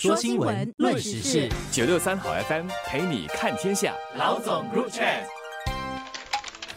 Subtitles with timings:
[0.00, 3.92] 说新闻，论时事，九六三好 FM 陪你看天下。
[4.16, 5.04] 老总入场。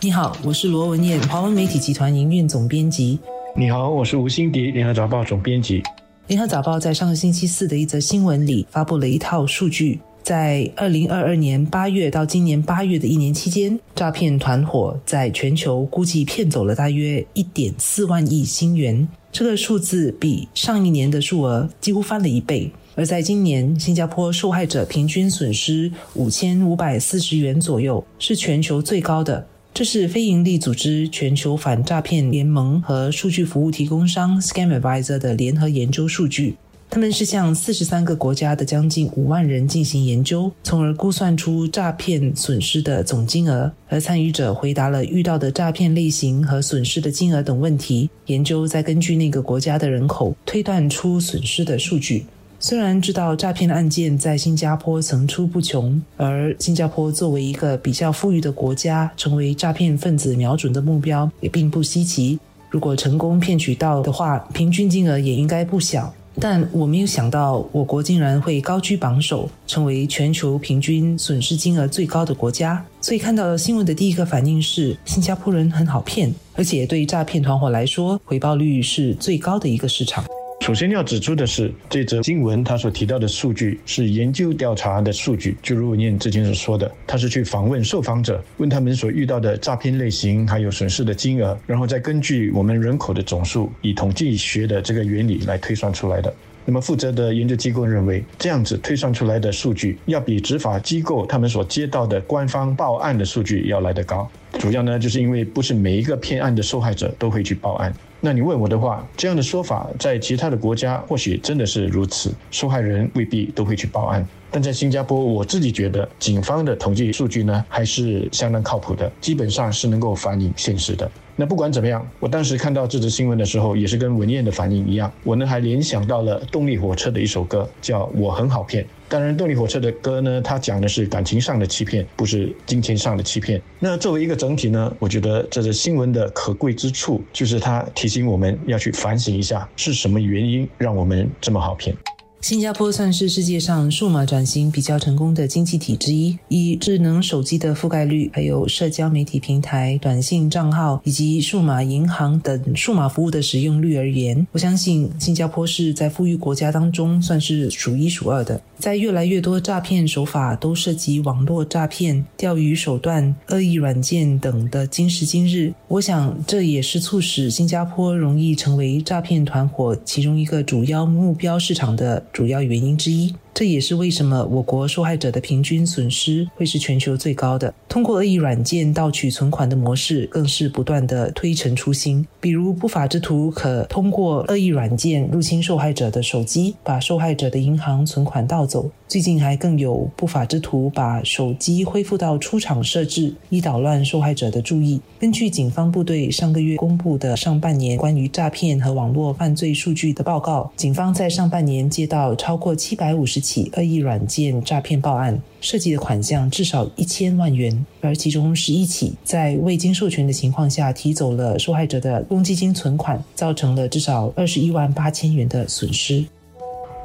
[0.00, 3.20] 你好，我是罗文燕，华文媒体集团营运总编辑。
[3.54, 5.84] 你好，我是吴欣迪，联合早报总编辑。
[6.26, 22.68] 联合早报在上个星期四的一则新闻里发布了一套数据，在二零二二年八月到今年八月的一年期间，诈骗团伙在全球估计骗走了大约一点四万亿新元，这个数字比上一年的数额几乎翻了一倍。
[22.94, 29.46] 而在今年，新加坡受害者平均损失五千五百四十元左右，是全球最高的。
[29.72, 36.56] 这是非营利组织全球反诈骗联盟和数据服务提供商 ScamAdvisor 的联合研究数据。
[36.90, 43.72] 他们是向四十三个国家的将近五万人进行研究，从而估算出诈骗损失的总金额。
[43.88, 48.10] 而参与者回答了遇到的诈骗类型和损失的金额等问题。
[48.26, 52.26] 研究再根据那个国家的人口推断出损失的数据。
[52.64, 62.38] 虽然知道诈骗案件在新加坡层出不穷，而新加坡作为一个比较富裕的国家，成为诈骗分子瞄准的目标也并不稀奇。
[62.70, 66.14] 如果成功骗取到的话，平均金额也应该不小。
[66.38, 72.82] 但我没有想到，我国竟然会高居榜首，成为全球平均损失金额最高的国家。
[73.00, 80.24] 所以看到新闻的第一个反应是，新加坡人很好骗，而且对诈骗团伙来说，回报率是最高的一个市场。
[80.62, 96.32] 首先要指出的是，这则新闻它所提到的数据是研究调查的数据，就如念之前所说的，他是去访问受访者，问他们所遇到的诈骗类型，还有损失的金额，然后再根据我们人口的总数，以统计学的这个原理来推算出来的。
[96.64, 104.30] 那么负责的研究机构认为，这样子推算出来的数据，要比执法机构他们所接到的官方报案的数据要来得高。
[104.60, 107.92] 主要呢，就是因为不是每一个骗案的受害者都会去报案。
[108.24, 114.24] 那你问我的话，这样的说法在其他的国家或许真的是如此，受害人未必都会去报案。
[114.48, 121.10] 但在新加坡，我自己觉得警方的统计数据呢，还是相当靠谱的，基本上是能够反映现实的。
[121.36, 128.86] 那不管怎么样，我当时看到这则新闻的时候，也是跟文燕的反应一样，我呢还联想到了动力火车的一首歌，叫我很好骗。
[129.08, 133.60] 当然，动力火车的歌呢，它讲的是感情上的欺骗，不是金钱上的欺骗。
[133.78, 141.94] 那作为一个整体呢，我觉得这则新闻的可贵之处，就是它提醒我们要去反省一下，是什么原因让我们这么好骗。
[142.42, 146.36] 新加坡算是世界上数码转型比较成功的经济体之一。
[146.48, 158.60] 以智能手机的覆盖率，还有社交媒体平台、短信账号以及数码银行等数码服务的使用率而言，我相信新加坡是在富裕国家当中算是数一数二的。
[158.76, 172.20] 在越来越多诈骗手法都涉及网络诈骗、钓鱼手段、恶意软件等的今时今日，我想这也是促使新加坡容易成为诈骗团伙其中一个主要目标市场的。
[172.32, 173.34] 主要原因之一。
[173.54, 177.72] 这也是为什么我国受害者的平均损失会是全球最高的。
[177.86, 182.26] 通过恶意软件盗取存款的模式，更是不断的推陈出新。
[182.40, 188.90] 比如，不法之徒可通过恶意软件入侵受害者的手机，把受害者的银行存款盗走。
[189.06, 194.98] 最近还更有不法之徒把手机恢复到出厂设置，以捣乱受害者的注意。
[195.20, 203.41] 根据警方部队上个月公布的上半年关于诈骗和网络犯罪数据的报告，警方在上半年接到超过七百五十。
[203.42, 216.24] 起恶意软件诈骗报案，涉及的款项至少一千万元，而其中十一起在未经授权的情况下提走了受害者的公积金存款，造成了至少二十一万八千元的损失。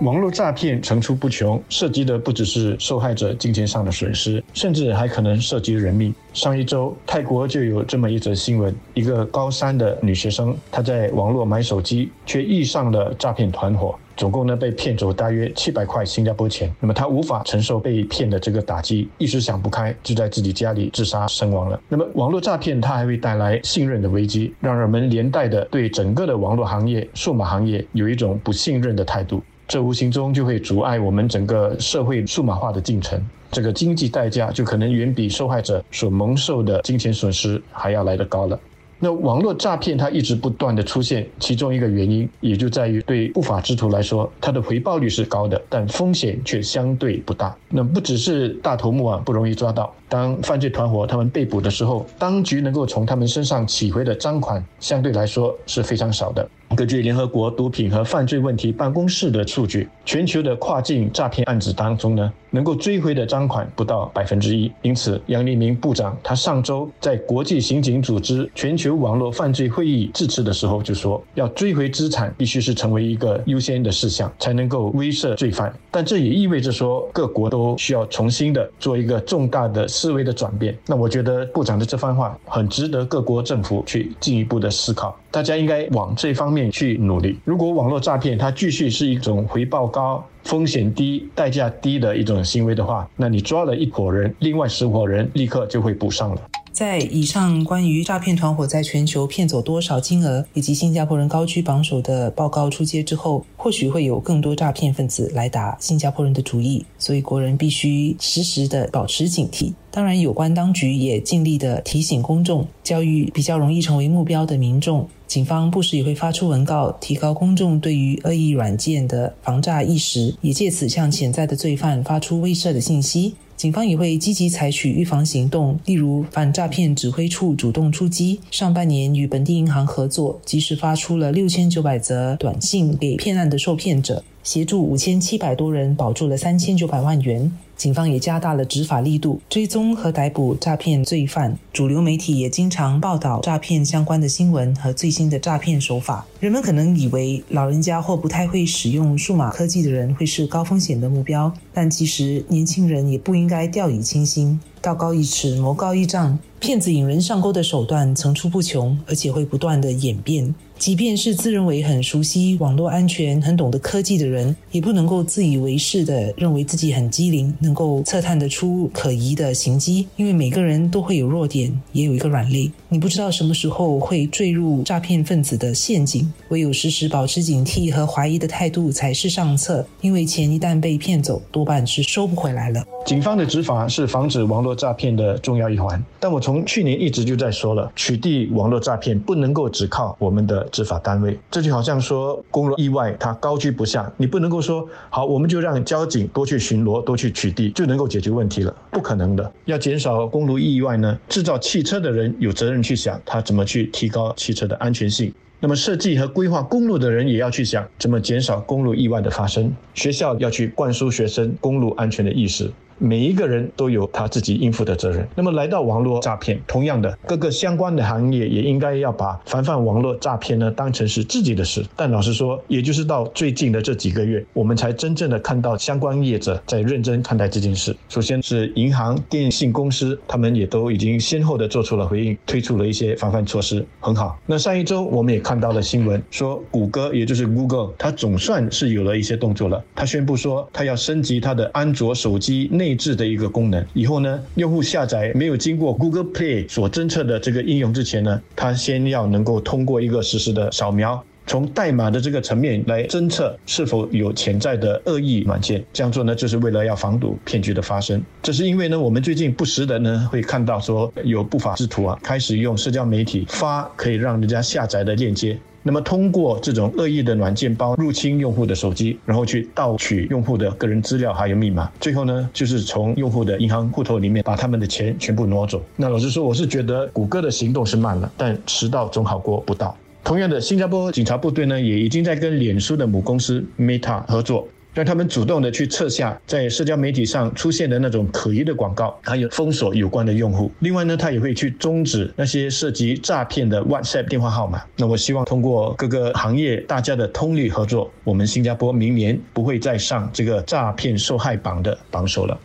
[0.02, 6.14] 网络诈骗层出不穷，涉及的不只是受害者金钱上的损失，甚至还可能涉及人命。
[6.34, 16.74] 上一周，泰国就有这么一则新闻：一个高三的女学生，她在网络买手机，却遇上了诈骗团伙，总共呢被骗走大约七百块新加坡钱。
[16.82, 21.80] 那么他无法承受被骗的这个打击，一时想不开，就在自己家里自杀身亡了。
[21.88, 29.42] 那么网络诈骗它还会带来信任的危机，让人们连带的对整个的网络行业、数码行业有一种不信任的态度。
[29.68, 33.22] 这无形中就会阻碍我们整个社会数码化的进程，
[33.52, 38.58] 这个经济代价就可能远比受害者所蒙受的金钱损失还要来得高了。
[39.00, 47.56] 那网络诈骗它一直不断的出现，其中一个原因也就在于对不法之徒来说，它的回报率是高的，但风险却相对不大。
[47.70, 56.50] 那不只是大头目啊不容易抓到，当犯罪团伙他们被捕的时候，当局能够从他们身上取回的赃款相对来说是非常少的。
[56.78, 64.72] 根据联合国毒品和犯罪问题办公室的数据，全球的跨境诈骗案子当中呢，能够追回的赃款不到百分之一。
[64.84, 75.74] 因此，杨立明部长他上周在国际刑警组织全球网络犯罪会议致辞的时候就说，要追回资产必须是成为一个优先的事项，才能够威慑罪犯。
[75.90, 80.78] 但这也意味着说，各国都需要重新的做一个重大的思维的转变。
[80.86, 87.38] 那我觉得部长的这番话很值得各国政府去进一步的思考，大家应该往这方面去努力。
[87.44, 96.42] 如果网络诈骗它继续是一种回报高、风险低、代价低的一种行为的话，那你抓了一伙人，另外十伙人立刻就会补上了。
[96.72, 109.74] 在以上关于诈骗团伙在全球骗走多少金额，以及新加坡人高居榜首的报告出街之后，或许会有更多诈骗分子来打新加坡人的主意，所以国人必须时时的保持警惕。
[109.98, 115.10] 当然，有关当局也尽力的提醒公众，教育比较容易成为目标的民众。
[115.26, 123.34] 警方不时也会发出文告，提高公众对于恶意软件的防诈意识，也借此向潜在的罪犯发出威慑的信息。
[123.56, 137.52] 警方也会积极采取预防行动，例如反诈骗指挥处主动出击，上半年与本地银行合作，及时发出了六千九百则短信给骗案的受骗者，协助五千七百多人保住了三千九百万元。
[137.78, 141.58] 警方也加大了执法力度，追踪和逮捕诈骗罪犯。
[141.72, 146.26] 主流媒体也经常报道诈骗相关的新闻和最新的诈骗手法。
[146.40, 154.60] 人们可能以为老人家或不太会使用数码科技的人会是高风险的目标，但其实年轻人也不应该掉以轻心。
[154.88, 160.56] 道高一尺，魔高一丈，骗子引人上钩的手段层出不穷，而且会不断的演变。
[160.78, 170.08] 即便是自认为很熟悉网络安全、很懂得科技的人，也不能够自以为是的认为自己很机灵，能够测探得出可疑的行迹。
[170.16, 172.72] 因为每个人都会有弱点，也有一个软肋。
[172.90, 179.86] 你不知道什么时候会坠入诈骗分子的陷阱，唯有时时保持警惕和怀疑的态度才是上策。
[180.02, 182.86] 因为钱一旦被骗走，多半是收不回来了。
[183.04, 190.66] 警方的执法是防止网络诈骗的重要一环，但我从去年一直就在说了，取缔网络诈骗不能够只靠我们的。
[190.78, 199.52] 执法单位，这就好像说公路意外，它高居不下，你不能够说好，我们就让交警多去巡逻，多去取缔，就能够解决问题了，不可能的。
[199.66, 205.34] 要减少公路意外呢，制造汽车的人有责任去想，他怎么去提高汽车的安全性。
[205.60, 209.74] 那么设计和规划公路的人也要去想，怎么减少公路意外的发生。
[209.96, 212.72] 学校要去灌输学生公路安全的意识。
[212.98, 215.28] 每一个人都有他自己应负的责任。
[215.36, 221.86] 那么来到网络诈骗，同样的各个相关的行业也应该要把防范网络诈骗呢当成是自己的事。
[221.96, 227.96] 但老实说，也就是到最近的这几个月，我们才真正的看到相关业者在认真看待这件事。
[228.10, 234.38] 首先是银行、电信公司，他们也都已经先后的做出了回应，推出了一些防范措施，很好。
[234.46, 239.84] 那上一周我们也看到了新闻，说谷歌也就是 Google，它总算是有了一些动作了。
[239.94, 242.87] 它宣布说，它要升级它的安卓手机内。
[242.88, 255.84] 内置的一个功能，以后呢，用户下载没有经过 Google Play 所侦测的这个应用之前呢，他先要能够通过一个实时的扫描，从代码的这个层面来侦测是否有潜在的恶意软件。
[255.92, 258.24] 这样做呢，就是为了要防堵骗局的发生。
[258.42, 265.58] 这是因为呢，我们最近不时的呢会看到说有不法之徒啊，开始用社交媒体发可以让人家下载的链接。
[265.84, 275.82] 那么，通过这种恶意的软件包入侵用户的手机，然后去盗取用户的个人资料还有密码，最后呢，就是从用户的银行户头里面把他们的钱全部挪走。
[275.96, 279.96] 那老实说，我是觉得谷歌的行动是慢了，但迟到总好过不到。
[280.24, 284.68] 同样的，新加坡警察部队呢，也已经在跟脸书的母公司 Meta 合作。
[284.94, 290.72] 让他们主动的去撤下在社交媒体上出现的那种可疑的广告，还有封锁有关的用户。
[290.80, 294.82] 另外呢，他也会去终止那些涉及诈骗的 WhatsApp 电话号码。
[294.96, 302.60] 那我希望通过各个行业大家的通力合作，我们新加坡明年不会再上这个诈骗受害榜的榜首了。